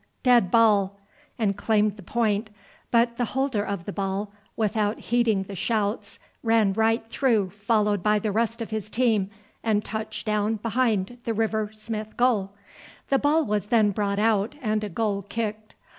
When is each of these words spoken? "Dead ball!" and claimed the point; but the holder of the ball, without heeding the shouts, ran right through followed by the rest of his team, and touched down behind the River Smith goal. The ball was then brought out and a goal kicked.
"Dead 0.23 0.49
ball!" 0.49 0.97
and 1.37 1.55
claimed 1.55 1.95
the 1.95 2.01
point; 2.01 2.49
but 2.89 3.17
the 3.19 3.25
holder 3.37 3.63
of 3.63 3.85
the 3.85 3.93
ball, 3.93 4.31
without 4.57 4.97
heeding 4.97 5.43
the 5.43 5.53
shouts, 5.53 6.17
ran 6.41 6.73
right 6.73 7.07
through 7.11 7.51
followed 7.51 8.01
by 8.01 8.17
the 8.17 8.31
rest 8.31 8.63
of 8.63 8.71
his 8.71 8.89
team, 8.89 9.29
and 9.63 9.85
touched 9.85 10.25
down 10.25 10.55
behind 10.55 11.19
the 11.25 11.35
River 11.35 11.69
Smith 11.71 12.17
goal. 12.17 12.53
The 13.09 13.19
ball 13.19 13.45
was 13.45 13.67
then 13.67 13.91
brought 13.91 14.17
out 14.17 14.55
and 14.59 14.83
a 14.83 14.89
goal 14.89 15.21
kicked. 15.21 15.75